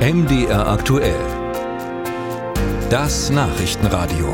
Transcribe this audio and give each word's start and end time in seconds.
MDR 0.00 0.66
aktuell. 0.66 1.14
Das 2.88 3.28
Nachrichtenradio. 3.28 4.32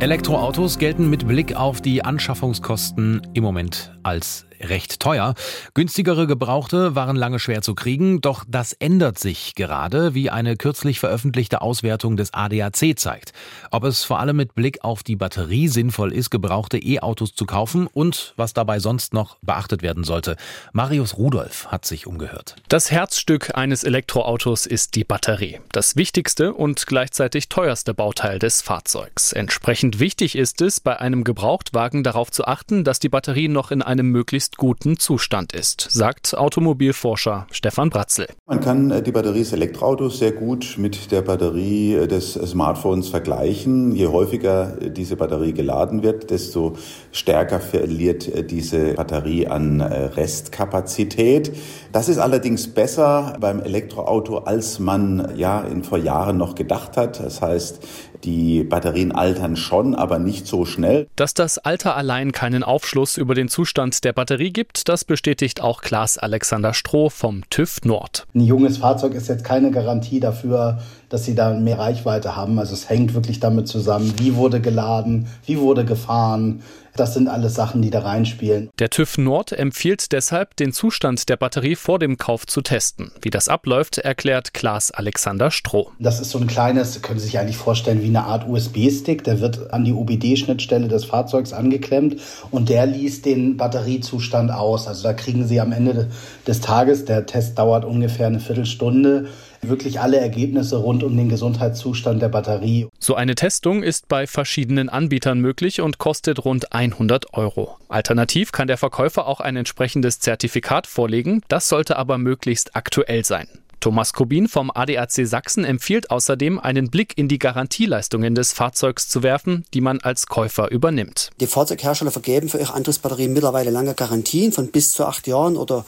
Elektroautos 0.00 0.76
gelten 0.76 1.08
mit 1.08 1.26
Blick 1.26 1.56
auf 1.56 1.80
die 1.80 2.04
Anschaffungskosten 2.04 3.22
im 3.32 3.42
Moment 3.42 3.96
als 4.02 4.44
recht 4.60 5.00
teuer. 5.00 5.34
Günstigere 5.74 6.26
Gebrauchte 6.26 6.94
waren 6.94 7.16
lange 7.16 7.38
schwer 7.38 7.62
zu 7.62 7.74
kriegen, 7.74 8.20
doch 8.20 8.44
das 8.46 8.72
ändert 8.72 9.18
sich 9.18 9.54
gerade, 9.54 10.14
wie 10.14 10.30
eine 10.30 10.56
kürzlich 10.56 11.00
veröffentlichte 11.00 11.60
Auswertung 11.60 12.16
des 12.16 12.32
ADAC 12.32 12.94
zeigt. 12.96 13.32
Ob 13.70 13.84
es 13.84 14.04
vor 14.04 14.20
allem 14.20 14.36
mit 14.36 14.54
Blick 14.54 14.84
auf 14.84 15.02
die 15.02 15.16
Batterie 15.16 15.68
sinnvoll 15.68 16.12
ist, 16.12 16.30
gebrauchte 16.30 16.78
E-Autos 16.78 17.34
zu 17.34 17.46
kaufen 17.46 17.86
und 17.86 18.34
was 18.36 18.54
dabei 18.54 18.78
sonst 18.78 19.12
noch 19.12 19.36
beachtet 19.42 19.82
werden 19.82 20.04
sollte. 20.04 20.36
Marius 20.72 21.16
Rudolph 21.16 21.66
hat 21.68 21.84
sich 21.84 22.06
umgehört. 22.06 22.56
Das 22.68 22.90
Herzstück 22.90 23.56
eines 23.56 23.84
Elektroautos 23.84 24.66
ist 24.66 24.94
die 24.94 25.04
Batterie. 25.04 25.60
Das 25.72 25.96
wichtigste 25.96 26.54
und 26.54 26.86
gleichzeitig 26.86 27.48
teuerste 27.48 27.94
Bauteil 27.94 28.38
des 28.38 28.62
Fahrzeugs. 28.62 29.32
Entsprechend 29.32 30.00
wichtig 30.00 30.36
ist 30.36 30.60
es, 30.60 30.80
bei 30.80 30.98
einem 31.00 31.24
Gebrauchtwagen 31.24 32.02
darauf 32.02 32.30
zu 32.30 32.46
achten, 32.46 32.84
dass 32.84 32.98
die 32.98 33.08
Batterie 33.08 33.48
noch 33.48 33.70
in 33.70 33.82
einem 33.82 34.10
möglichst 34.10 34.43
guten 34.56 34.98
Zustand 34.98 35.52
ist, 35.52 35.88
sagt 35.90 36.36
Automobilforscher 36.36 37.46
Stefan 37.50 37.90
Bratzel. 37.90 38.28
Man 38.46 38.60
kann 38.60 38.90
äh, 38.90 39.02
die 39.02 39.12
Batterie 39.12 39.40
des 39.40 39.52
Elektroautos 39.52 40.18
sehr 40.18 40.32
gut 40.32 40.76
mit 40.78 41.10
der 41.10 41.22
Batterie 41.22 41.94
äh, 41.94 42.06
des 42.06 42.34
Smartphones 42.34 43.08
vergleichen. 43.08 43.92
Je 43.92 44.06
häufiger 44.06 44.80
äh, 44.80 44.90
diese 44.90 45.16
Batterie 45.16 45.52
geladen 45.52 46.02
wird, 46.02 46.30
desto 46.30 46.76
stärker 47.12 47.60
verliert 47.60 48.50
diese 48.50 48.94
Batterie 48.94 49.46
an 49.46 49.80
Restkapazität. 49.80 51.52
Das 51.92 52.08
ist 52.08 52.18
allerdings 52.18 52.68
besser 52.68 53.36
beim 53.40 53.60
Elektroauto, 53.60 54.38
als 54.38 54.78
man 54.78 55.32
ja 55.36 55.60
in 55.60 55.84
vor 55.84 55.98
Jahren 55.98 56.36
noch 56.36 56.54
gedacht 56.54 56.96
hat. 56.96 57.20
Das 57.20 57.40
heißt, 57.40 57.80
die 58.24 58.64
Batterien 58.64 59.12
altern 59.12 59.56
schon, 59.56 59.94
aber 59.94 60.18
nicht 60.18 60.46
so 60.46 60.64
schnell. 60.64 61.06
Dass 61.16 61.34
das 61.34 61.58
Alter 61.58 61.96
allein 61.96 62.32
keinen 62.32 62.62
Aufschluss 62.62 63.16
über 63.16 63.34
den 63.34 63.48
Zustand 63.48 64.04
der 64.04 64.12
Batterie 64.12 64.52
gibt, 64.52 64.88
das 64.88 65.04
bestätigt 65.04 65.60
auch 65.60 65.82
Klaas 65.82 66.18
Alexander 66.18 66.74
Stroh 66.74 67.10
vom 67.10 67.42
TÜV 67.50 67.82
Nord. 67.84 68.26
Ein 68.34 68.40
junges 68.40 68.78
Fahrzeug 68.78 69.14
ist 69.14 69.28
jetzt 69.28 69.44
keine 69.44 69.70
Garantie 69.70 70.20
dafür, 70.20 70.78
dass 71.08 71.24
sie 71.24 71.34
da 71.34 71.54
mehr 71.54 71.78
Reichweite 71.78 72.36
haben. 72.36 72.58
Also 72.58 72.74
es 72.74 72.88
hängt 72.88 73.14
wirklich 73.14 73.40
damit 73.40 73.68
zusammen, 73.68 74.14
wie 74.18 74.34
wurde 74.36 74.60
geladen, 74.60 75.28
wie 75.46 75.58
wurde 75.58 75.84
gefahren, 75.84 76.62
das 76.96 77.14
sind 77.14 77.28
alles 77.28 77.54
Sachen, 77.54 77.82
die 77.82 77.90
da 77.90 78.00
reinspielen. 78.00 78.70
Der 78.78 78.90
TÜV 78.90 79.18
Nord 79.18 79.52
empfiehlt 79.52 80.12
deshalb, 80.12 80.56
den 80.56 80.72
Zustand 80.72 81.28
der 81.28 81.36
Batterie 81.36 81.76
vor 81.76 81.98
dem 81.98 82.16
Kauf 82.16 82.46
zu 82.46 82.60
testen. 82.60 83.10
Wie 83.20 83.30
das 83.30 83.48
abläuft, 83.48 83.98
erklärt 83.98 84.54
Klaas 84.54 84.90
Alexander 84.90 85.50
Stroh. 85.50 85.90
Das 85.98 86.20
ist 86.20 86.30
so 86.30 86.38
ein 86.38 86.46
kleines, 86.46 87.02
können 87.02 87.18
Sie 87.18 87.26
sich 87.26 87.38
eigentlich 87.38 87.56
vorstellen, 87.56 88.02
wie 88.02 88.08
eine 88.08 88.24
Art 88.24 88.48
USB-Stick. 88.48 89.24
Der 89.24 89.40
wird 89.40 89.72
an 89.72 89.84
die 89.84 89.92
OBD-Schnittstelle 89.92 90.88
des 90.88 91.04
Fahrzeugs 91.04 91.52
angeklemmt 91.52 92.20
und 92.50 92.68
der 92.68 92.86
liest 92.86 93.26
den 93.26 93.56
Batteriezustand 93.56 94.50
aus. 94.50 94.86
Also 94.86 95.02
da 95.02 95.12
kriegen 95.12 95.46
Sie 95.46 95.60
am 95.60 95.72
Ende 95.72 96.08
des 96.46 96.60
Tages, 96.60 97.04
der 97.04 97.26
Test 97.26 97.58
dauert 97.58 97.84
ungefähr 97.84 98.26
eine 98.26 98.40
Viertelstunde, 98.40 99.28
wirklich 99.68 100.00
alle 100.00 100.18
Ergebnisse 100.18 100.76
rund 100.76 101.02
um 101.02 101.16
den 101.16 101.28
Gesundheitszustand 101.28 102.22
der 102.22 102.28
Batterie. 102.28 102.88
So 102.98 103.14
eine 103.14 103.34
Testung 103.34 103.82
ist 103.82 104.08
bei 104.08 104.26
verschiedenen 104.26 104.88
Anbietern 104.88 105.40
möglich 105.40 105.80
und 105.80 105.98
kostet 105.98 106.44
rund 106.44 106.72
100 106.72 107.34
Euro. 107.34 107.76
Alternativ 107.88 108.52
kann 108.52 108.66
der 108.66 108.78
Verkäufer 108.78 109.26
auch 109.26 109.40
ein 109.40 109.56
entsprechendes 109.56 110.20
Zertifikat 110.20 110.86
vorlegen, 110.86 111.42
das 111.48 111.68
sollte 111.68 111.96
aber 111.96 112.18
möglichst 112.18 112.76
aktuell 112.76 113.24
sein. 113.24 113.48
Thomas 113.84 114.14
Kubin 114.14 114.48
vom 114.48 114.70
ADAC 114.74 115.26
Sachsen 115.26 115.62
empfiehlt 115.62 116.10
außerdem, 116.10 116.58
einen 116.58 116.88
Blick 116.88 117.18
in 117.18 117.28
die 117.28 117.38
Garantieleistungen 117.38 118.34
des 118.34 118.54
Fahrzeugs 118.54 119.08
zu 119.08 119.22
werfen, 119.22 119.66
die 119.74 119.82
man 119.82 120.00
als 120.00 120.26
Käufer 120.26 120.70
übernimmt. 120.70 121.28
Die 121.38 121.46
Fahrzeughersteller 121.46 122.10
vergeben 122.10 122.48
für 122.48 122.56
ihre 122.56 122.72
Antriebsbatterien 122.72 123.34
mittlerweile 123.34 123.70
lange 123.70 123.92
Garantien 123.92 124.52
von 124.52 124.68
bis 124.70 124.92
zu 124.92 125.04
acht 125.04 125.26
Jahren 125.26 125.58
oder 125.58 125.84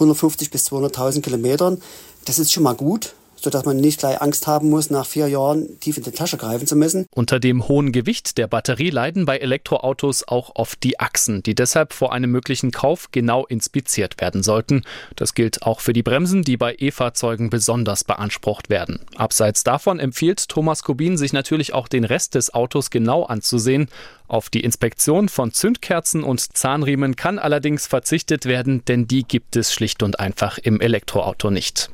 150 0.00 0.50
bis 0.50 0.70
200.000 0.70 1.20
Kilometern. 1.20 1.80
Das 2.24 2.38
ist 2.38 2.52
schon 2.52 2.62
mal 2.62 2.74
gut 2.74 3.14
sodass 3.42 3.64
man 3.64 3.76
nicht 3.76 4.00
gleich 4.00 4.20
Angst 4.20 4.46
haben 4.46 4.70
muss, 4.70 4.90
nach 4.90 5.06
vier 5.06 5.28
Jahren 5.28 5.80
tief 5.80 5.96
in 5.96 6.04
die 6.04 6.10
Tasche 6.10 6.36
greifen 6.36 6.66
zu 6.66 6.76
müssen. 6.76 7.06
Unter 7.14 7.40
dem 7.40 7.68
hohen 7.68 7.92
Gewicht 7.92 8.38
der 8.38 8.46
Batterie 8.46 8.90
leiden 8.90 9.26
bei 9.26 9.38
Elektroautos 9.38 10.26
auch 10.26 10.52
oft 10.54 10.82
die 10.82 11.00
Achsen, 11.00 11.42
die 11.42 11.54
deshalb 11.54 11.92
vor 11.92 12.12
einem 12.12 12.30
möglichen 12.30 12.70
Kauf 12.70 13.08
genau 13.12 13.46
inspiziert 13.46 14.20
werden 14.20 14.42
sollten. 14.42 14.82
Das 15.16 15.34
gilt 15.34 15.62
auch 15.62 15.80
für 15.80 15.92
die 15.92 16.02
Bremsen, 16.02 16.42
die 16.42 16.56
bei 16.56 16.74
E-Fahrzeugen 16.78 17.50
besonders 17.50 18.04
beansprucht 18.04 18.70
werden. 18.70 19.00
Abseits 19.16 19.64
davon 19.64 19.98
empfiehlt 19.98 20.48
Thomas 20.48 20.82
Kubin, 20.82 21.16
sich 21.16 21.32
natürlich 21.32 21.72
auch 21.74 21.88
den 21.88 22.04
Rest 22.04 22.34
des 22.34 22.54
Autos 22.54 22.90
genau 22.90 23.24
anzusehen. 23.24 23.88
Auf 24.28 24.48
die 24.48 24.60
Inspektion 24.60 25.28
von 25.28 25.52
Zündkerzen 25.52 26.22
und 26.22 26.56
Zahnriemen 26.56 27.16
kann 27.16 27.38
allerdings 27.38 27.86
verzichtet 27.86 28.46
werden, 28.46 28.84
denn 28.84 29.08
die 29.08 29.24
gibt 29.24 29.56
es 29.56 29.72
schlicht 29.72 30.02
und 30.02 30.20
einfach 30.20 30.58
im 30.58 30.80
Elektroauto 30.80 31.50
nicht. 31.50 31.90